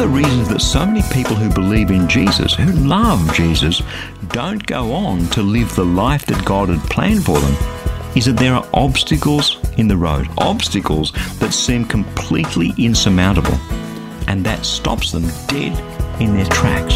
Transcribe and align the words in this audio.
The 0.00 0.08
reasons 0.08 0.48
that 0.48 0.62
so 0.62 0.86
many 0.86 1.02
people 1.12 1.36
who 1.36 1.52
believe 1.52 1.90
in 1.90 2.08
Jesus, 2.08 2.54
who 2.54 2.72
love 2.72 3.34
Jesus, 3.34 3.82
don't 4.28 4.64
go 4.64 4.94
on 4.94 5.26
to 5.26 5.42
live 5.42 5.76
the 5.76 5.84
life 5.84 6.24
that 6.24 6.42
God 6.42 6.70
had 6.70 6.80
planned 6.88 7.22
for 7.22 7.38
them 7.38 7.54
is 8.16 8.24
that 8.24 8.38
there 8.38 8.54
are 8.54 8.66
obstacles 8.72 9.58
in 9.76 9.88
the 9.88 9.98
road, 9.98 10.26
obstacles 10.38 11.12
that 11.38 11.52
seem 11.52 11.84
completely 11.84 12.72
insurmountable, 12.78 13.52
and 14.26 14.42
that 14.42 14.64
stops 14.64 15.12
them 15.12 15.28
dead 15.48 15.78
in 16.18 16.34
their 16.34 16.46
tracks. 16.46 16.94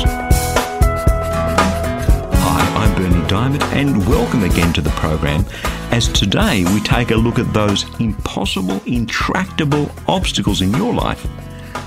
Hi, 2.38 2.72
I'm 2.74 2.94
Berni 2.94 3.20
Dymet, 3.28 3.62
and 3.74 4.08
welcome 4.08 4.44
again 4.44 4.72
to 4.72 4.80
the 4.80 4.88
program. 4.92 5.44
As 5.90 6.08
today 6.08 6.64
we 6.72 6.80
take 6.80 7.10
a 7.10 7.16
look 7.16 7.38
at 7.38 7.52
those 7.52 7.84
impossible, 8.00 8.80
intractable 8.86 9.90
obstacles 10.08 10.62
in 10.62 10.72
your 10.72 10.94
life 10.94 11.26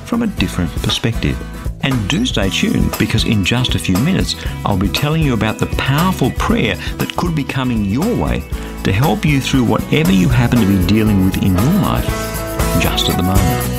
from 0.06 0.24
a 0.24 0.28
different 0.28 0.72
perspective. 0.82 1.38
And 1.82 2.10
do 2.10 2.26
stay 2.26 2.50
tuned 2.50 2.96
because 2.98 3.24
in 3.24 3.46
just 3.46 3.76
a 3.76 3.80
few 3.80 3.98
minutes 3.98 4.36
I'll 4.66 4.78
be 4.78 4.90
telling 4.90 5.22
you 5.22 5.34
about 5.34 5.60
the 5.60 5.68
powerful 5.78 6.32
prayer 6.32 6.76
that 6.98 7.16
could 7.16 7.36
be 7.36 7.44
coming 7.44 7.86
your 7.86 8.16
way 8.16 8.40
to 8.84 8.92
help 8.92 9.26
you 9.26 9.40
through 9.40 9.66
whatever 9.66 10.12
you 10.12 10.30
happen 10.30 10.60
to 10.60 10.66
be 10.66 10.86
dealing 10.88 11.26
with 11.26 11.38
in 11.38 11.54
your 11.54 11.74
life 11.82 12.06
just 12.82 13.10
at 13.10 13.18
the 13.18 13.24
moment. 13.24 13.78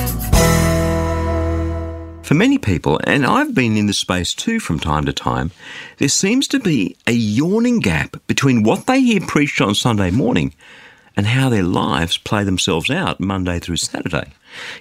For 2.29 2.35
many 2.35 2.59
people, 2.59 3.01
and 3.05 3.25
I've 3.25 3.55
been 3.55 3.79
in 3.79 3.87
this 3.87 3.97
space 3.97 4.35
too 4.35 4.61
from 4.61 4.79
time 4.79 5.07
to 5.07 5.15
time, 5.15 5.51
there 5.97 6.11
seems 6.11 6.47
to 6.49 6.61
be 6.61 6.95
a 7.07 7.13
yawning 7.13 7.81
gap 7.81 8.19
between 8.27 8.65
what 8.65 8.87
they 8.87 9.01
hear 9.01 9.21
preached 9.21 9.63
on 9.63 9.75
Sunday 9.75 10.11
morning 10.11 10.53
and 11.19 11.27
how 11.27 11.49
their 11.49 11.65
lives 11.65 12.17
play 12.17 12.45
themselves 12.45 12.89
out 12.91 13.19
Monday 13.19 13.59
through 13.59 13.77
Saturday. 13.77 14.31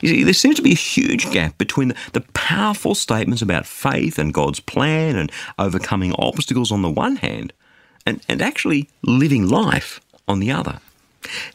You 0.02 0.10
see, 0.10 0.24
there 0.24 0.34
seems 0.36 0.56
to 0.58 0.62
be 0.62 0.72
a 0.72 0.76
huge 0.76 1.32
gap 1.32 1.58
between 1.58 1.96
the, 2.14 2.22
powerful 2.34 2.96
statements 2.96 3.42
about 3.42 3.66
faith 3.66 4.18
and 4.18 4.34
God's 4.34 4.62
plan 4.62 5.18
and 5.18 5.30
overcoming 5.60 6.14
obstacles 6.14 6.72
on 6.72 6.82
the 6.82 6.90
one 6.90 7.18
hand, 7.18 7.52
and, 8.06 8.22
and 8.30 8.42
actually 8.42 8.88
living 9.02 9.50
life 9.50 10.00
on 10.28 10.40
the 10.40 10.52
other. 10.52 10.80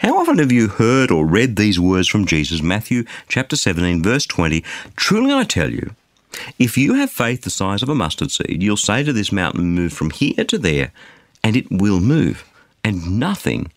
How 0.00 0.18
often 0.18 0.38
have 0.38 0.52
you 0.52 0.68
heard 0.68 1.10
or 1.10 1.24
read 1.24 1.56
these 1.56 1.80
words 1.80 2.08
from 2.08 2.26
Jesus, 2.26 2.60
Matthew 2.60 3.04
chapter 3.28 3.56
17, 3.56 4.02
verse 4.02 4.26
20? 4.26 4.62
Truly 4.96 5.32
I 5.32 5.44
tell 5.44 5.70
you, 5.70 5.94
if 6.58 6.76
you 6.76 6.94
have 6.94 7.10
faith 7.10 7.42
the 7.42 7.50
size 7.50 7.82
of 7.82 7.88
a 7.88 7.94
mustard 7.94 8.32
seed, 8.32 8.62
you'll 8.62 8.76
say 8.76 9.02
to 9.04 9.12
this 9.12 9.32
mountain, 9.32 9.70
Move 9.70 9.92
from 9.92 10.10
here 10.10 10.44
to 10.44 10.58
there, 10.58 10.92
and 11.42 11.56
it 11.56 11.70
will 11.70 12.00
move, 12.00 12.44
and 12.84 13.18
nothing 13.18 13.70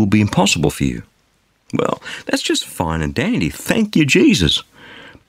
will 0.00 0.06
be 0.06 0.20
impossible 0.20 0.70
for 0.70 0.84
you. 0.84 1.02
Well, 1.72 2.02
that's 2.26 2.42
just 2.42 2.66
fine 2.66 3.02
and 3.02 3.14
dandy. 3.14 3.50
Thank 3.50 3.94
you, 3.94 4.04
Jesus. 4.04 4.62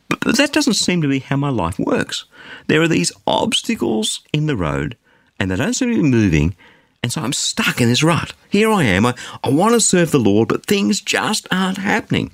But, 0.09 0.21
but 0.21 0.37
that 0.37 0.53
doesn't 0.53 0.73
seem 0.73 1.01
to 1.01 1.07
be 1.07 1.19
how 1.19 1.37
my 1.37 1.49
life 1.49 1.77
works. 1.77 2.25
There 2.67 2.81
are 2.81 2.87
these 2.87 3.11
obstacles 3.27 4.21
in 4.33 4.47
the 4.47 4.57
road, 4.57 4.97
and 5.39 5.51
they 5.51 5.55
don't 5.55 5.73
seem 5.73 5.89
to 5.89 6.01
be 6.01 6.09
moving, 6.09 6.55
and 7.03 7.11
so 7.11 7.21
I'm 7.21 7.33
stuck 7.33 7.79
in 7.79 7.87
this 7.87 8.03
rut. 8.03 8.33
Here 8.49 8.71
I 8.71 8.83
am. 8.83 9.05
I, 9.05 9.15
I 9.43 9.49
want 9.49 9.73
to 9.73 9.81
serve 9.81 10.11
the 10.11 10.19
Lord, 10.19 10.47
but 10.47 10.65
things 10.65 11.01
just 11.01 11.47
aren't 11.51 11.77
happening. 11.77 12.31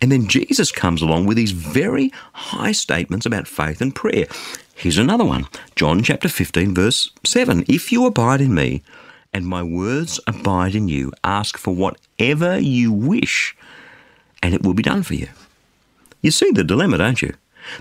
And 0.00 0.10
then 0.10 0.28
Jesus 0.28 0.72
comes 0.72 1.02
along 1.02 1.26
with 1.26 1.36
these 1.36 1.52
very 1.52 2.10
high 2.32 2.72
statements 2.72 3.26
about 3.26 3.46
faith 3.46 3.80
and 3.80 3.94
prayer. 3.94 4.26
Here's 4.74 4.98
another 4.98 5.24
one 5.24 5.46
John 5.76 6.02
chapter 6.02 6.28
15, 6.28 6.74
verse 6.74 7.10
7. 7.24 7.64
If 7.68 7.92
you 7.92 8.06
abide 8.06 8.40
in 8.40 8.54
me, 8.54 8.82
and 9.32 9.46
my 9.46 9.62
words 9.62 10.20
abide 10.26 10.74
in 10.74 10.88
you. 10.88 11.12
Ask 11.24 11.56
for 11.56 11.74
whatever 11.74 12.58
you 12.58 12.92
wish, 12.92 13.56
and 14.42 14.54
it 14.54 14.62
will 14.62 14.74
be 14.74 14.82
done 14.82 15.02
for 15.02 15.14
you. 15.14 15.28
You 16.20 16.30
see 16.30 16.50
the 16.50 16.64
dilemma, 16.64 16.98
don't 16.98 17.22
you? 17.22 17.34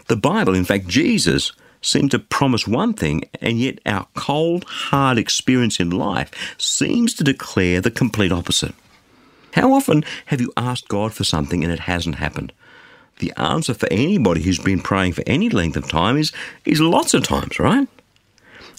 The 0.08 0.16
Bible, 0.16 0.56
in 0.56 0.66
fact, 0.66 0.88
Jesus, 0.88 1.52
seemed 1.82 2.12
to 2.12 2.20
promise 2.20 2.68
one 2.68 2.94
thing, 2.94 3.24
and 3.42 3.60
yet 3.60 3.80
our 3.86 4.08
cold, 4.16 4.66
hard 4.66 5.18
experience 5.18 5.80
in 5.80 5.90
life 5.90 6.32
seems 6.58 7.14
to 7.16 7.24
declare 7.24 7.82
the 7.82 7.92
complete 7.92 8.32
opposite. 8.32 8.76
How 9.54 9.74
often 9.74 10.04
have 10.28 10.42
you 10.42 10.54
asked 10.56 10.88
God 10.88 11.14
for 11.14 11.24
something 11.24 11.64
and 11.64 11.74
it 11.74 11.82
hasn't 11.82 12.16
happened? 12.16 12.54
The 13.18 13.34
answer 13.36 13.74
for 13.74 13.92
anybody 13.92 14.42
who's 14.42 14.60
been 14.60 14.80
praying 14.80 15.14
for 15.14 15.24
any 15.26 15.50
length 15.50 15.76
of 15.76 15.90
time 15.90 16.18
is, 16.18 16.32
is 16.66 16.80
lots 16.80 17.14
of 17.14 17.24
times, 17.24 17.60
right? 17.60 17.88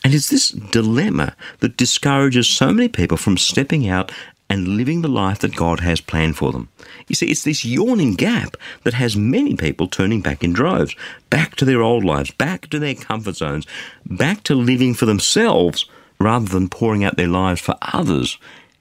And 0.03 0.15
it's 0.15 0.31
this 0.31 0.49
dilemma 0.49 1.37
that 1.59 1.77
discourages 1.77 2.49
so 2.49 2.73
many 2.73 2.89
people 2.89 3.17
from 3.17 3.37
stepping 3.37 3.89
out 3.89 4.13
and 4.49 4.77
living 4.77 5.03
the 5.03 5.09
life 5.09 5.39
that 5.41 5.55
God 5.55 5.81
has 5.81 6.01
planned 6.01 6.37
for 6.37 6.51
them. 6.51 6.69
You 7.07 7.15
see, 7.15 7.31
it's 7.31 7.45
this 7.45 7.65
yawning 7.65 8.15
gap 8.15 8.57
that 8.83 8.95
has 8.95 9.17
many 9.17 9.55
people 9.55 9.87
turning 9.87 10.23
back 10.23 10.43
in 10.43 10.53
droves, 10.53 10.97
back 11.29 11.55
to 11.57 11.65
their 11.65 11.83
old 11.83 12.05
lives, 12.05 12.33
back 12.33 12.69
to 12.71 12.79
their 12.79 12.95
comfort 12.97 13.37
zones, 13.37 13.67
back 14.05 14.43
to 14.45 14.55
living 14.55 14.95
for 14.95 15.07
themselves 15.07 15.87
rather 16.19 16.47
than 16.47 16.69
pouring 16.69 17.05
out 17.05 17.17
their 17.17 17.29
lives 17.29 17.61
for 17.61 17.77
others 17.81 18.39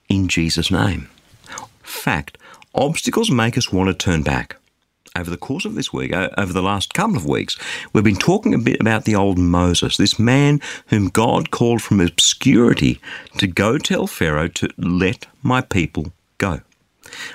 in 0.08 0.28
Jesus' 0.28 0.72
name. 0.72 1.10
Fact, 1.84 2.38
obstacles 2.74 3.30
make 3.30 3.58
us 3.58 3.72
want 3.72 3.90
to 3.90 3.94
turn 3.94 4.24
back 4.24 4.59
over 5.20 5.30
the 5.30 5.38
course 5.38 5.66
of 5.66 5.76
this 5.76 5.92
week, 5.92 6.14
over 6.14 6.54
the 6.54 6.62
last 6.62 6.94
couple 6.94 7.18
of 7.18 7.26
weeks, 7.26 7.58
we've 7.94 8.04
been 8.04 8.16
talking 8.16 8.54
a 8.54 8.58
bit 8.58 8.80
about 8.80 9.06
the 9.06 9.16
old 9.16 9.38
Moses, 9.38 9.98
this 9.98 10.18
man 10.18 10.62
whom 10.88 11.10
God 11.10 11.52
called 11.52 11.82
from 11.82 12.00
obscurity 12.00 13.00
to 13.38 13.48
go 13.48 13.78
tell 13.78 14.08
Pharaoh 14.08 14.48
to 14.48 14.70
let 14.78 15.28
my 15.44 15.62
people 15.62 16.14
go. 16.38 16.62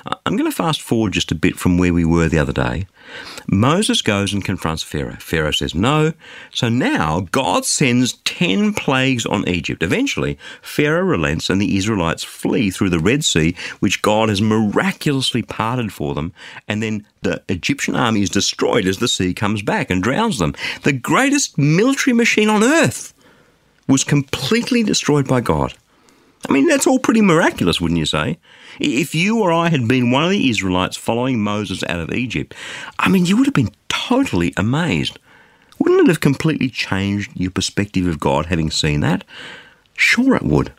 Uh, 0.06 0.16
I'm 0.26 0.36
going 0.36 0.50
to 0.50 0.56
fast 0.56 0.82
forward 0.82 1.12
just 1.12 1.32
a 1.32 1.34
bit 1.34 1.56
from 1.56 1.78
where 1.78 1.94
we 1.94 2.04
were 2.04 2.28
the 2.28 2.38
other 2.38 2.52
day. 2.52 2.86
Moses 3.46 4.02
goes 4.02 4.32
and 4.32 4.44
confronts 4.44 4.82
Pharaoh. 4.82 5.16
Pharaoh 5.20 5.50
says 5.50 5.74
no. 5.74 6.12
So 6.52 6.68
now 6.68 7.26
God 7.32 7.64
sends 7.64 8.14
10 8.24 8.74
plagues 8.74 9.26
on 9.26 9.48
Egypt. 9.48 9.82
Eventually, 9.82 10.38
Pharaoh 10.62 11.04
relents 11.04 11.50
and 11.50 11.60
the 11.60 11.76
Israelites 11.76 12.24
flee 12.24 12.70
through 12.70 12.90
the 12.90 12.98
Red 12.98 13.24
Sea, 13.24 13.54
which 13.80 14.02
God 14.02 14.28
has 14.28 14.40
miraculously 14.40 15.42
parted 15.42 15.92
for 15.92 16.14
them. 16.14 16.32
And 16.66 16.82
then 16.82 17.06
the 17.22 17.42
Egyptian 17.48 17.94
army 17.94 18.22
is 18.22 18.30
destroyed 18.30 18.86
as 18.86 18.98
the 18.98 19.08
sea 19.08 19.34
comes 19.34 19.62
back 19.62 19.90
and 19.90 20.02
drowns 20.02 20.38
them. 20.38 20.54
The 20.82 20.92
greatest 20.92 21.58
military 21.58 22.14
machine 22.14 22.48
on 22.48 22.62
earth 22.62 23.12
was 23.86 24.04
completely 24.04 24.82
destroyed 24.82 25.28
by 25.28 25.40
God. 25.40 25.74
I 26.48 26.52
mean, 26.52 26.66
that's 26.66 26.86
all 26.86 26.98
pretty 26.98 27.20
miraculous, 27.20 27.80
wouldn't 27.80 27.98
you 27.98 28.06
say? 28.06 28.38
If 28.80 29.14
you 29.14 29.40
or 29.40 29.52
I 29.52 29.68
had 29.68 29.86
been 29.88 30.10
one 30.10 30.24
of 30.24 30.30
the 30.30 30.50
Israelites 30.50 30.96
following 30.96 31.42
Moses 31.42 31.82
out 31.84 32.00
of 32.00 32.12
Egypt, 32.12 32.54
I 32.98 33.08
mean, 33.08 33.26
you 33.26 33.36
would 33.36 33.46
have 33.46 33.54
been 33.54 33.74
totally 33.88 34.52
amazed. 34.56 35.18
Wouldn't 35.78 36.02
it 36.02 36.08
have 36.08 36.20
completely 36.20 36.68
changed 36.68 37.32
your 37.34 37.50
perspective 37.50 38.06
of 38.06 38.20
God 38.20 38.46
having 38.46 38.70
seen 38.70 39.00
that? 39.00 39.24
Sure, 39.96 40.34
it 40.34 40.42
would. 40.42 40.72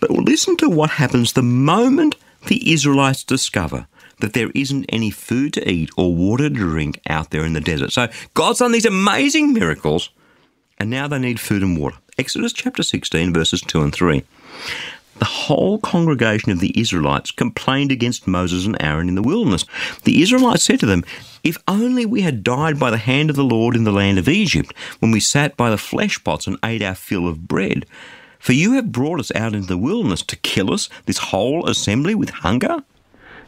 But 0.00 0.10
listen 0.10 0.56
to 0.58 0.68
what 0.68 0.90
happens 0.90 1.32
the 1.32 1.42
moment 1.42 2.16
the 2.46 2.72
Israelites 2.72 3.24
discover 3.24 3.86
that 4.20 4.32
there 4.32 4.50
isn't 4.54 4.86
any 4.88 5.10
food 5.10 5.52
to 5.54 5.70
eat 5.70 5.90
or 5.96 6.14
water 6.14 6.48
to 6.48 6.54
drink 6.54 7.00
out 7.08 7.30
there 7.30 7.44
in 7.44 7.52
the 7.52 7.60
desert. 7.60 7.92
So 7.92 8.08
God's 8.34 8.58
done 8.58 8.72
these 8.72 8.86
amazing 8.86 9.52
miracles, 9.52 10.10
and 10.78 10.90
now 10.90 11.08
they 11.08 11.18
need 11.18 11.40
food 11.40 11.62
and 11.62 11.78
water. 11.78 11.96
Exodus 12.18 12.52
chapter 12.52 12.82
16, 12.82 13.32
verses 13.32 13.60
2 13.60 13.80
and 13.80 13.94
3. 13.94 14.24
The 15.20 15.24
whole 15.24 15.78
congregation 15.78 16.50
of 16.50 16.58
the 16.58 16.78
Israelites 16.78 17.30
complained 17.30 17.92
against 17.92 18.26
Moses 18.26 18.66
and 18.66 18.76
Aaron 18.80 19.08
in 19.08 19.14
the 19.14 19.22
wilderness. 19.22 19.64
The 20.02 20.20
Israelites 20.20 20.64
said 20.64 20.80
to 20.80 20.86
them, 20.86 21.04
If 21.44 21.58
only 21.68 22.04
we 22.04 22.22
had 22.22 22.42
died 22.42 22.76
by 22.76 22.90
the 22.90 22.96
hand 22.96 23.30
of 23.30 23.36
the 23.36 23.44
Lord 23.44 23.76
in 23.76 23.84
the 23.84 23.92
land 23.92 24.18
of 24.18 24.28
Egypt, 24.28 24.74
when 24.98 25.12
we 25.12 25.20
sat 25.20 25.56
by 25.56 25.70
the 25.70 25.78
flesh 25.78 26.22
pots 26.24 26.48
and 26.48 26.58
ate 26.64 26.82
our 26.82 26.96
fill 26.96 27.28
of 27.28 27.46
bread. 27.46 27.86
For 28.40 28.52
you 28.52 28.72
have 28.72 28.90
brought 28.90 29.20
us 29.20 29.30
out 29.36 29.54
into 29.54 29.68
the 29.68 29.78
wilderness 29.78 30.22
to 30.22 30.36
kill 30.36 30.72
us, 30.72 30.88
this 31.06 31.18
whole 31.18 31.68
assembly, 31.68 32.16
with 32.16 32.30
hunger? 32.30 32.82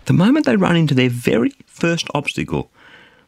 The 0.05 0.13
moment 0.13 0.47
they 0.47 0.55
run 0.55 0.77
into 0.77 0.95
their 0.95 1.11
very 1.11 1.51
first 1.67 2.07
obstacle, 2.15 2.71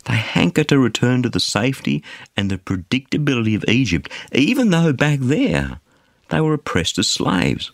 they 0.05 0.17
hanker 0.17 0.65
to 0.65 0.79
return 0.79 1.23
to 1.23 1.29
the 1.29 1.41
safety 1.41 2.03
and 2.37 2.51
the 2.51 2.59
predictability 2.59 3.55
of 3.55 3.65
Egypt, 3.69 4.11
even 4.33 4.71
though 4.71 4.93
back 4.93 5.19
there 5.21 5.81
they 6.29 6.41
were 6.41 6.55
oppressed 6.55 6.99
as 6.99 7.09
slaves. 7.09 7.71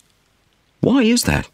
Why 0.81 1.03
is 1.03 1.25
that? 1.25 1.49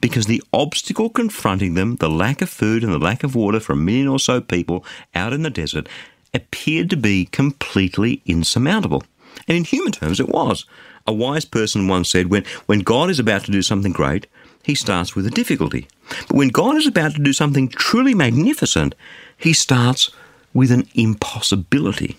because 0.00 0.26
the 0.26 0.42
obstacle 0.52 1.08
confronting 1.08 1.74
them, 1.74 1.96
the 1.96 2.10
lack 2.10 2.42
of 2.42 2.50
food 2.50 2.82
and 2.82 2.92
the 2.92 2.98
lack 2.98 3.22
of 3.22 3.34
water 3.34 3.60
for 3.60 3.72
a 3.72 3.76
million 3.76 4.08
or 4.08 4.18
so 4.18 4.40
people 4.40 4.84
out 5.14 5.32
in 5.32 5.42
the 5.42 5.50
desert, 5.50 5.88
appeared 6.34 6.90
to 6.90 6.96
be 6.96 7.26
completely 7.26 8.22
insurmountable. 8.26 9.02
And 9.48 9.56
in 9.56 9.64
human 9.64 9.92
terms, 9.92 10.20
it 10.20 10.28
was. 10.28 10.64
A 11.06 11.12
wise 11.12 11.44
person 11.44 11.88
once 11.88 12.10
said, 12.10 12.28
when, 12.28 12.44
when 12.66 12.80
God 12.80 13.10
is 13.10 13.18
about 13.18 13.44
to 13.44 13.52
do 13.52 13.62
something 13.62 13.92
great, 13.92 14.26
he 14.62 14.74
starts 14.74 15.14
with 15.14 15.26
a 15.26 15.30
difficulty. 15.30 15.88
But 16.28 16.36
when 16.36 16.48
God 16.48 16.76
is 16.76 16.86
about 16.86 17.14
to 17.14 17.22
do 17.22 17.32
something 17.32 17.68
truly 17.68 18.14
magnificent, 18.14 18.94
he 19.36 19.52
starts 19.52 20.10
with 20.54 20.70
an 20.70 20.88
impossibility. 20.94 22.16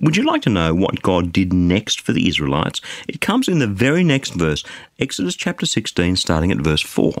Would 0.00 0.16
you 0.16 0.24
like 0.24 0.42
to 0.42 0.50
know 0.50 0.74
what 0.74 1.02
God 1.02 1.32
did 1.32 1.52
next 1.52 2.00
for 2.00 2.12
the 2.12 2.28
Israelites? 2.28 2.80
It 3.08 3.20
comes 3.20 3.48
in 3.48 3.58
the 3.58 3.66
very 3.66 4.04
next 4.04 4.34
verse, 4.34 4.64
Exodus 4.98 5.34
chapter 5.34 5.66
16, 5.66 6.16
starting 6.16 6.52
at 6.52 6.58
verse 6.58 6.82
4. 6.82 7.14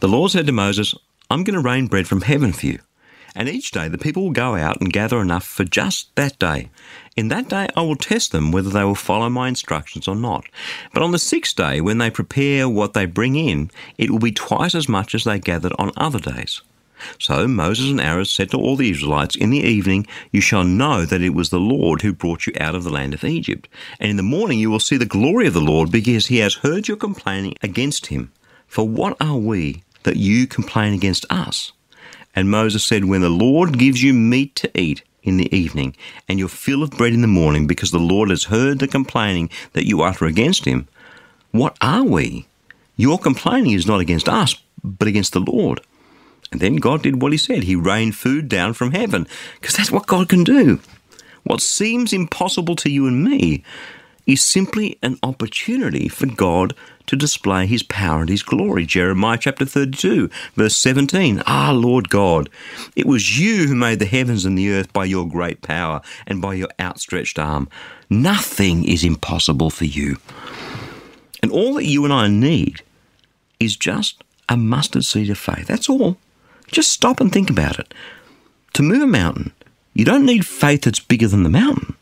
The 0.00 0.08
Lord 0.08 0.30
said 0.32 0.46
to 0.46 0.52
Moses, 0.52 0.94
I'm 1.30 1.44
going 1.44 1.54
to 1.54 1.66
rain 1.66 1.86
bread 1.86 2.06
from 2.06 2.22
heaven 2.22 2.52
for 2.52 2.66
you. 2.66 2.80
And 3.34 3.48
each 3.48 3.72
day 3.72 3.88
the 3.88 3.98
people 3.98 4.22
will 4.22 4.30
go 4.30 4.54
out 4.54 4.80
and 4.80 4.92
gather 4.92 5.20
enough 5.20 5.44
for 5.44 5.64
just 5.64 6.14
that 6.14 6.38
day. 6.38 6.70
In 7.16 7.28
that 7.28 7.48
day 7.48 7.68
I 7.76 7.82
will 7.82 7.96
test 7.96 8.32
them 8.32 8.52
whether 8.52 8.70
they 8.70 8.84
will 8.84 8.94
follow 8.94 9.28
my 9.28 9.48
instructions 9.48 10.06
or 10.06 10.14
not. 10.14 10.44
But 10.92 11.02
on 11.02 11.12
the 11.12 11.18
sixth 11.18 11.56
day, 11.56 11.80
when 11.80 11.98
they 11.98 12.10
prepare 12.10 12.68
what 12.68 12.94
they 12.94 13.06
bring 13.06 13.36
in, 13.36 13.70
it 13.98 14.10
will 14.10 14.20
be 14.20 14.32
twice 14.32 14.74
as 14.74 14.88
much 14.88 15.14
as 15.14 15.24
they 15.24 15.38
gathered 15.38 15.72
on 15.78 15.92
other 15.96 16.20
days. 16.20 16.62
So 17.18 17.48
Moses 17.48 17.90
and 17.90 18.00
Aaron 18.00 18.24
said 18.24 18.50
to 18.50 18.56
all 18.56 18.76
the 18.76 18.90
Israelites, 18.90 19.36
In 19.36 19.50
the 19.50 19.58
evening 19.58 20.06
you 20.30 20.40
shall 20.40 20.64
know 20.64 21.04
that 21.04 21.22
it 21.22 21.34
was 21.34 21.50
the 21.50 21.58
Lord 21.58 22.02
who 22.02 22.12
brought 22.12 22.46
you 22.46 22.52
out 22.58 22.74
of 22.74 22.84
the 22.84 22.90
land 22.90 23.14
of 23.14 23.24
Egypt. 23.24 23.68
And 23.98 24.10
in 24.10 24.16
the 24.16 24.22
morning 24.22 24.58
you 24.58 24.70
will 24.70 24.80
see 24.80 24.96
the 24.96 25.04
glory 25.04 25.46
of 25.46 25.54
the 25.54 25.60
Lord, 25.60 25.90
because 25.90 26.26
he 26.26 26.38
has 26.38 26.56
heard 26.56 26.88
your 26.88 26.96
complaining 26.96 27.56
against 27.62 28.06
him. 28.06 28.32
For 28.68 28.88
what 28.88 29.16
are 29.20 29.36
we 29.36 29.82
that 30.04 30.16
you 30.16 30.46
complain 30.46 30.94
against 30.94 31.26
us? 31.30 31.72
And 32.34 32.50
Moses 32.50 32.84
said, 32.84 33.04
When 33.04 33.20
the 33.20 33.28
Lord 33.28 33.78
gives 33.78 34.02
you 34.02 34.12
meat 34.12 34.54
to 34.56 34.70
eat 34.78 35.02
in 35.22 35.36
the 35.36 35.54
evening, 35.54 35.96
and 36.28 36.38
your 36.38 36.48
fill 36.48 36.82
of 36.82 36.90
bread 36.90 37.12
in 37.12 37.22
the 37.22 37.26
morning, 37.26 37.66
because 37.66 37.90
the 37.90 37.98
Lord 37.98 38.30
has 38.30 38.44
heard 38.44 38.78
the 38.78 38.88
complaining 38.88 39.48
that 39.72 39.86
you 39.86 40.02
utter 40.02 40.26
against 40.26 40.64
him, 40.64 40.86
what 41.50 41.76
are 41.80 42.04
we? 42.04 42.46
Your 42.96 43.18
complaining 43.18 43.72
is 43.72 43.86
not 43.86 44.00
against 44.00 44.28
us, 44.28 44.56
but 44.82 45.08
against 45.08 45.32
the 45.32 45.40
Lord. 45.40 45.80
And 46.52 46.60
then 46.60 46.76
God 46.76 47.02
did 47.02 47.22
what 47.22 47.32
he 47.32 47.38
said. 47.38 47.64
He 47.64 47.74
rained 47.74 48.16
food 48.16 48.48
down 48.48 48.74
from 48.74 48.92
heaven, 48.92 49.26
because 49.60 49.76
that's 49.76 49.90
what 49.90 50.06
God 50.06 50.28
can 50.28 50.44
do. 50.44 50.80
What 51.44 51.60
seems 51.60 52.12
impossible 52.12 52.76
to 52.76 52.90
you 52.90 53.06
and 53.06 53.24
me 53.24 53.62
is 54.26 54.42
simply 54.42 54.98
an 55.02 55.18
opportunity 55.22 56.08
for 56.08 56.26
God 56.26 56.74
to 57.06 57.16
display 57.16 57.66
his 57.66 57.82
power 57.82 58.20
and 58.20 58.30
his 58.30 58.42
glory. 58.42 58.86
Jeremiah 58.86 59.38
chapter 59.38 59.64
32, 59.64 60.30
verse 60.54 60.76
17. 60.76 61.42
Ah, 61.46 61.72
Lord 61.72 62.08
God, 62.08 62.48
it 62.96 63.06
was 63.06 63.38
you 63.38 63.68
who 63.68 63.74
made 63.74 63.98
the 63.98 64.06
heavens 64.06 64.44
and 64.44 64.56
the 64.56 64.72
earth 64.72 64.92
by 64.92 65.04
your 65.04 65.28
great 65.28 65.60
power 65.62 66.00
and 66.26 66.40
by 66.40 66.54
your 66.54 66.68
outstretched 66.80 67.38
arm. 67.38 67.68
Nothing 68.08 68.84
is 68.84 69.04
impossible 69.04 69.70
for 69.70 69.84
you. 69.84 70.16
And 71.42 71.52
all 71.52 71.74
that 71.74 71.84
you 71.84 72.04
and 72.04 72.12
I 72.12 72.28
need 72.28 72.82
is 73.60 73.76
just 73.76 74.24
a 74.48 74.56
mustard 74.56 75.04
seed 75.04 75.30
of 75.30 75.38
faith. 75.38 75.66
That's 75.66 75.90
all. 75.90 76.16
Just 76.68 76.90
stop 76.90 77.20
and 77.20 77.30
think 77.30 77.50
about 77.50 77.78
it. 77.78 77.92
To 78.74 78.82
move 78.82 79.02
a 79.02 79.06
mountain, 79.06 79.52
you 79.92 80.04
don't 80.04 80.26
need 80.26 80.46
faith 80.46 80.82
that's 80.82 81.00
bigger 81.00 81.28
than 81.28 81.42
the 81.42 81.50
mountain. 81.50 81.96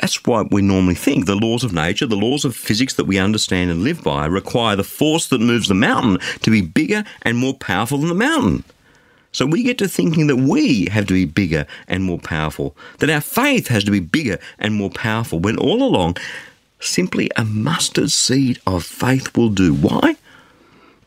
That's 0.00 0.24
why 0.24 0.42
we 0.50 0.62
normally 0.62 0.94
think 0.94 1.26
the 1.26 1.34
laws 1.34 1.64
of 1.64 1.72
nature, 1.72 2.06
the 2.06 2.16
laws 2.16 2.44
of 2.44 2.56
physics 2.56 2.94
that 2.94 3.04
we 3.04 3.18
understand 3.18 3.70
and 3.70 3.82
live 3.82 4.02
by, 4.02 4.26
require 4.26 4.76
the 4.76 4.84
force 4.84 5.28
that 5.28 5.40
moves 5.40 5.68
the 5.68 5.74
mountain 5.74 6.18
to 6.40 6.50
be 6.50 6.62
bigger 6.62 7.04
and 7.22 7.38
more 7.38 7.54
powerful 7.54 7.98
than 7.98 8.08
the 8.08 8.14
mountain. 8.14 8.64
So 9.32 9.46
we 9.46 9.62
get 9.62 9.78
to 9.78 9.88
thinking 9.88 10.26
that 10.26 10.36
we 10.36 10.86
have 10.86 11.06
to 11.06 11.14
be 11.14 11.24
bigger 11.24 11.66
and 11.88 12.04
more 12.04 12.18
powerful, 12.18 12.76
that 12.98 13.10
our 13.10 13.22
faith 13.22 13.68
has 13.68 13.84
to 13.84 13.90
be 13.90 14.00
bigger 14.00 14.38
and 14.58 14.74
more 14.74 14.90
powerful, 14.90 15.40
when 15.40 15.56
all 15.56 15.82
along, 15.82 16.18
simply 16.80 17.30
a 17.36 17.44
mustard 17.44 18.10
seed 18.10 18.60
of 18.66 18.84
faith 18.84 19.34
will 19.36 19.48
do. 19.48 19.72
Why? 19.72 20.16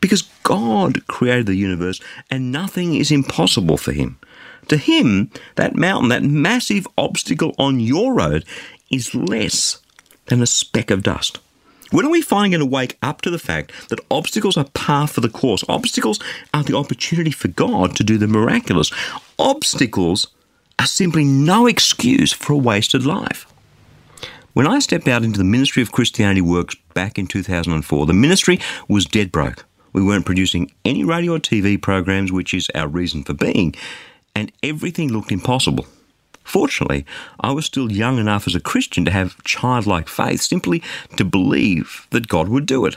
Because 0.00 0.22
God 0.42 1.06
created 1.06 1.46
the 1.46 1.54
universe 1.54 2.00
and 2.30 2.52
nothing 2.52 2.94
is 2.94 3.10
impossible 3.10 3.76
for 3.76 3.92
Him. 3.92 4.18
To 4.68 4.76
Him, 4.76 5.30
that 5.54 5.76
mountain, 5.76 6.08
that 6.08 6.24
massive 6.24 6.88
obstacle 6.98 7.54
on 7.58 7.78
your 7.78 8.14
road, 8.14 8.44
is 8.90 9.14
less 9.14 9.78
than 10.26 10.42
a 10.42 10.46
speck 10.46 10.90
of 10.90 11.02
dust. 11.02 11.38
When 11.92 12.04
are 12.04 12.10
we 12.10 12.20
finally 12.20 12.50
going 12.50 12.60
to 12.60 12.66
wake 12.66 12.98
up 13.00 13.22
to 13.22 13.30
the 13.30 13.38
fact 13.38 13.70
that 13.90 14.00
obstacles 14.10 14.56
are 14.56 14.64
par 14.74 15.06
for 15.06 15.20
the 15.20 15.28
course? 15.28 15.62
Obstacles 15.68 16.18
are 16.52 16.64
the 16.64 16.76
opportunity 16.76 17.30
for 17.30 17.48
God 17.48 17.94
to 17.96 18.04
do 18.04 18.18
the 18.18 18.26
miraculous. 18.26 18.90
Obstacles 19.38 20.26
are 20.80 20.86
simply 20.86 21.24
no 21.24 21.66
excuse 21.66 22.32
for 22.32 22.54
a 22.54 22.58
wasted 22.58 23.06
life. 23.06 23.46
When 24.52 24.66
I 24.66 24.80
stepped 24.80 25.06
out 25.06 25.22
into 25.22 25.38
the 25.38 25.44
ministry 25.44 25.82
of 25.82 25.92
Christianity 25.92 26.40
Works 26.40 26.74
back 26.94 27.18
in 27.18 27.26
2004, 27.26 28.06
the 28.06 28.12
ministry 28.12 28.58
was 28.88 29.04
dead 29.04 29.30
broke. 29.30 29.64
We 29.92 30.02
weren't 30.02 30.26
producing 30.26 30.72
any 30.84 31.04
radio 31.04 31.34
or 31.34 31.38
TV 31.38 31.80
programs, 31.80 32.32
which 32.32 32.52
is 32.52 32.68
our 32.74 32.88
reason 32.88 33.22
for 33.22 33.32
being, 33.32 33.74
and 34.34 34.50
everything 34.62 35.12
looked 35.12 35.30
impossible. 35.30 35.86
Fortunately, 36.46 37.04
I 37.40 37.50
was 37.50 37.66
still 37.66 37.90
young 37.90 38.18
enough 38.18 38.46
as 38.46 38.54
a 38.54 38.60
Christian 38.60 39.04
to 39.04 39.10
have 39.10 39.42
childlike 39.42 40.08
faith, 40.08 40.40
simply 40.40 40.80
to 41.16 41.24
believe 41.24 42.06
that 42.10 42.28
God 42.28 42.48
would 42.48 42.66
do 42.66 42.86
it. 42.86 42.96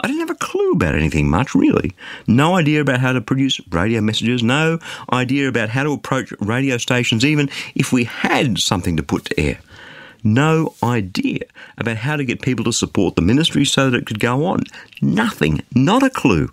I 0.00 0.08
didn't 0.08 0.26
have 0.26 0.30
a 0.30 0.34
clue 0.34 0.72
about 0.72 0.96
anything 0.96 1.30
much, 1.30 1.54
really. 1.54 1.94
No 2.26 2.56
idea 2.56 2.80
about 2.80 2.98
how 2.98 3.12
to 3.12 3.20
produce 3.20 3.60
radio 3.70 4.00
messages, 4.00 4.42
no 4.42 4.80
idea 5.12 5.46
about 5.46 5.68
how 5.68 5.84
to 5.84 5.92
approach 5.92 6.32
radio 6.40 6.76
stations, 6.76 7.24
even 7.24 7.48
if 7.76 7.92
we 7.92 8.02
had 8.02 8.58
something 8.58 8.96
to 8.96 9.02
put 9.04 9.26
to 9.26 9.40
air. 9.40 9.60
No 10.24 10.74
idea 10.82 11.44
about 11.78 11.98
how 11.98 12.16
to 12.16 12.24
get 12.24 12.42
people 12.42 12.64
to 12.64 12.72
support 12.72 13.14
the 13.14 13.22
ministry 13.22 13.64
so 13.64 13.90
that 13.90 13.98
it 13.98 14.06
could 14.06 14.20
go 14.20 14.44
on. 14.44 14.64
Nothing, 15.00 15.62
not 15.72 16.02
a 16.02 16.10
clue. 16.10 16.52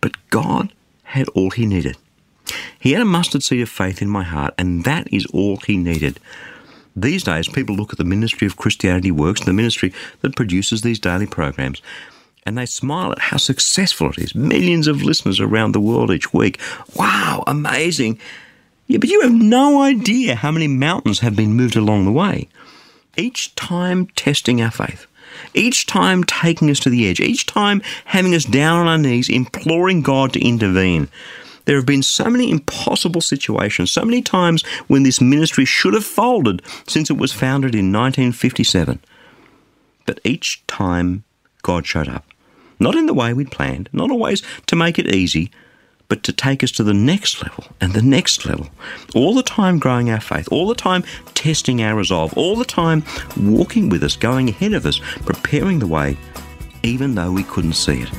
But 0.00 0.14
God 0.30 0.72
had 1.02 1.28
all 1.30 1.50
He 1.50 1.66
needed. 1.66 1.96
He 2.78 2.92
had 2.92 3.02
a 3.02 3.06
mustard 3.06 3.42
seed 3.42 3.62
of 3.62 3.68
faith 3.68 4.02
in 4.02 4.08
my 4.08 4.22
heart, 4.22 4.54
and 4.58 4.84
that 4.84 5.12
is 5.12 5.26
all 5.26 5.56
he 5.58 5.76
needed. 5.76 6.20
These 6.96 7.24
days, 7.24 7.48
people 7.48 7.74
look 7.74 7.92
at 7.92 7.98
the 7.98 8.04
ministry 8.04 8.46
of 8.46 8.56
Christianity 8.56 9.10
Works, 9.10 9.40
the 9.40 9.52
ministry 9.52 9.92
that 10.20 10.36
produces 10.36 10.82
these 10.82 11.00
daily 11.00 11.26
programs, 11.26 11.82
and 12.46 12.56
they 12.56 12.66
smile 12.66 13.12
at 13.12 13.18
how 13.18 13.36
successful 13.36 14.10
it 14.10 14.18
is. 14.18 14.34
Millions 14.34 14.86
of 14.86 15.02
listeners 15.02 15.40
around 15.40 15.72
the 15.72 15.80
world 15.80 16.10
each 16.10 16.32
week. 16.32 16.60
Wow, 16.94 17.42
amazing. 17.46 18.18
Yeah, 18.86 18.98
but 18.98 19.08
you 19.08 19.22
have 19.22 19.32
no 19.32 19.82
idea 19.82 20.36
how 20.36 20.50
many 20.50 20.68
mountains 20.68 21.20
have 21.20 21.34
been 21.34 21.54
moved 21.54 21.74
along 21.74 22.04
the 22.04 22.12
way. 22.12 22.48
Each 23.16 23.54
time 23.54 24.06
testing 24.08 24.60
our 24.60 24.70
faith, 24.70 25.06
each 25.54 25.86
time 25.86 26.22
taking 26.24 26.70
us 26.70 26.80
to 26.80 26.90
the 26.90 27.08
edge, 27.08 27.20
each 27.20 27.46
time 27.46 27.80
having 28.04 28.34
us 28.34 28.44
down 28.44 28.80
on 28.80 28.88
our 28.88 28.98
knees, 28.98 29.28
imploring 29.28 30.02
God 30.02 30.32
to 30.34 30.46
intervene. 30.46 31.08
There 31.64 31.76
have 31.76 31.86
been 31.86 32.02
so 32.02 32.28
many 32.28 32.50
impossible 32.50 33.20
situations, 33.20 33.90
so 33.90 34.04
many 34.04 34.22
times 34.22 34.64
when 34.86 35.02
this 35.02 35.20
ministry 35.20 35.64
should 35.64 35.94
have 35.94 36.04
folded 36.04 36.62
since 36.86 37.10
it 37.10 37.16
was 37.16 37.32
founded 37.32 37.74
in 37.74 37.92
1957. 37.92 39.00
But 40.06 40.20
each 40.24 40.66
time 40.66 41.24
God 41.62 41.86
showed 41.86 42.08
up. 42.08 42.26
Not 42.78 42.96
in 42.96 43.06
the 43.06 43.14
way 43.14 43.32
we'd 43.32 43.50
planned, 43.50 43.88
not 43.92 44.10
always 44.10 44.42
to 44.66 44.76
make 44.76 44.98
it 44.98 45.14
easy, 45.14 45.50
but 46.08 46.22
to 46.24 46.32
take 46.32 46.62
us 46.62 46.70
to 46.72 46.84
the 46.84 46.92
next 46.92 47.42
level 47.42 47.64
and 47.80 47.92
the 47.92 48.02
next 48.02 48.44
level. 48.44 48.68
All 49.14 49.34
the 49.34 49.42
time 49.42 49.78
growing 49.78 50.10
our 50.10 50.20
faith, 50.20 50.48
all 50.50 50.68
the 50.68 50.74
time 50.74 51.02
testing 51.34 51.82
our 51.82 51.96
resolve, 51.96 52.36
all 52.36 52.56
the 52.56 52.64
time 52.64 53.04
walking 53.36 53.88
with 53.88 54.02
us, 54.02 54.16
going 54.16 54.48
ahead 54.48 54.74
of 54.74 54.84
us, 54.84 55.00
preparing 55.24 55.78
the 55.78 55.86
way, 55.86 56.16
even 56.82 57.14
though 57.14 57.32
we 57.32 57.44
couldn't 57.44 57.72
see 57.72 58.02
it. 58.02 58.10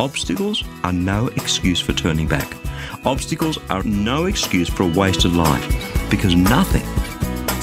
Obstacles 0.00 0.64
are 0.82 0.94
no 0.94 1.26
excuse 1.36 1.78
for 1.78 1.92
turning 1.92 2.26
back. 2.26 2.56
Obstacles 3.04 3.58
are 3.68 3.82
no 3.82 4.24
excuse 4.24 4.66
for 4.66 4.84
a 4.84 4.86
wasted 4.86 5.34
life 5.34 6.08
because 6.08 6.34
nothing 6.34 6.80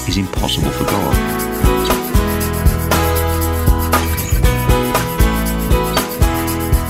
is 0.06 0.16
impossible 0.16 0.70
for 0.70 0.84
God. 0.84 1.16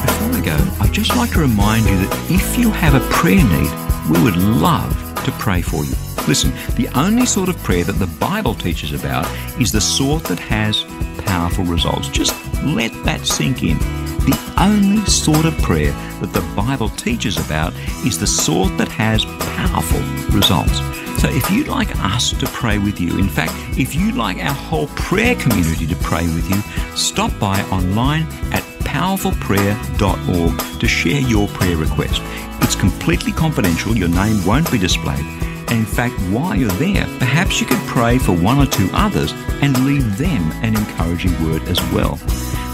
Before 0.05 0.37
I 0.37 0.43
go, 0.45 0.85
I'd 0.85 0.93
just 0.93 1.17
like 1.17 1.31
to 1.31 1.41
remind 1.41 1.87
you 1.87 1.97
that 1.97 2.27
if 2.29 2.59
you 2.59 2.71
have 2.71 2.95
a 2.95 3.01
prayer 3.09 3.43
need, 3.43 3.73
we 4.11 4.23
would 4.23 4.37
love 4.37 4.93
to 5.25 5.33
pray 5.39 5.63
for 5.63 5.83
you. 5.83 5.95
Listen, 6.29 6.53
the 6.75 6.91
only 6.95 7.25
sort 7.25 7.49
of 7.49 7.57
prayer 7.63 7.85
that 7.85 7.93
the 7.93 8.19
Bible 8.19 8.55
teaches 8.55 8.93
about 8.93 9.27
is 9.59 9.73
the 9.73 9.81
sort 9.81 10.25
that 10.25 10.39
has 10.41 10.85
powerful 11.25 11.65
results. 11.65 12.09
Just 12.09 12.35
let 12.65 12.93
that 13.05 13.27
sink 13.27 13.63
in. 13.63 13.98
The 14.29 14.55
only 14.59 15.03
sort 15.07 15.47
of 15.47 15.57
prayer 15.63 15.93
that 16.21 16.35
the 16.35 16.43
Bible 16.55 16.91
teaches 16.91 17.39
about 17.39 17.73
is 18.05 18.19
the 18.19 18.27
sort 18.27 18.77
that 18.77 18.89
has 18.89 19.25
powerful 19.25 20.01
results. 20.37 20.81
So 21.23 21.31
if 21.31 21.51
you'd 21.51 21.69
like 21.69 21.89
us 22.05 22.33
to 22.33 22.47
pray 22.49 22.79
with 22.79 23.01
you, 23.01 23.19
in 23.19 23.31
fact, 23.31 23.55
if 23.79 23.95
you'd 23.95 24.17
like 24.17 24.37
our 24.37 24.53
whole 24.53 24.89
prayer 24.89 25.35
community 25.37 25.87
to 25.87 25.97
pray 25.97 26.27
with 26.27 26.47
you, 26.51 26.61
stop 26.95 27.33
by 27.39 27.63
online 27.71 28.25
at 28.53 28.63
powerfulprayer.org 28.85 30.81
to 30.81 30.87
share 30.87 31.23
your 31.23 31.49
prayer 31.49 31.79
request. 31.79 32.21
It's 32.61 32.77
completely 32.77 33.33
confidential, 33.33 33.97
your 33.97 34.09
name 34.09 34.45
won't 34.45 34.71
be 34.71 34.77
displayed. 34.77 35.25
In 35.71 35.85
fact, 35.85 36.19
while 36.31 36.57
you're 36.57 36.71
there, 36.73 37.05
perhaps 37.19 37.61
you 37.61 37.67
could 37.67 37.87
pray 37.87 38.19
for 38.19 38.33
one 38.33 38.59
or 38.59 38.67
two 38.67 38.89
others 38.95 39.33
and 39.61 39.85
leave 39.85 40.17
them 40.17 40.51
an 40.63 40.75
encouraging 40.75 41.33
word 41.45 41.63
as 41.69 41.79
well. 41.93 42.15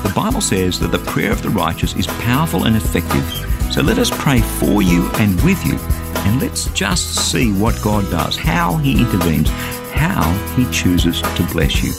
The 0.04 0.12
Bible 0.14 0.40
says 0.40 0.78
that 0.78 0.92
the 0.92 0.98
prayer 0.98 1.32
of 1.32 1.42
the 1.42 1.50
righteous 1.50 1.96
is 1.96 2.06
powerful 2.06 2.64
and 2.64 2.76
effective. 2.76 3.24
So 3.72 3.82
let 3.82 3.98
us 3.98 4.10
pray 4.10 4.40
for 4.40 4.80
you 4.80 5.10
and 5.14 5.34
with 5.42 5.66
you, 5.66 5.76
and 6.24 6.40
let's 6.40 6.66
just 6.72 7.32
see 7.32 7.50
what 7.52 7.82
God 7.82 8.08
does, 8.12 8.36
how 8.36 8.76
He 8.76 9.00
intervenes, 9.00 9.50
how 9.92 10.32
He 10.54 10.64
chooses 10.70 11.20
to 11.20 11.42
bless 11.52 11.82
you. 11.82 11.90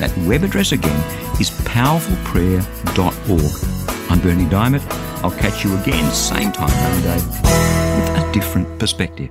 That 0.00 0.12
web 0.26 0.42
address 0.42 0.72
again 0.72 1.00
is 1.40 1.50
powerfulprayer.org. 1.50 4.10
I'm 4.10 4.20
Berni 4.20 4.46
Dymet. 4.46 4.82
I'll 5.22 5.30
catch 5.30 5.62
you 5.64 5.76
again, 5.78 6.10
same 6.12 6.50
time 6.50 6.70
Monday, 6.70 7.14
with 7.14 8.18
a 8.18 8.30
different 8.32 8.80
perspective. 8.80 9.30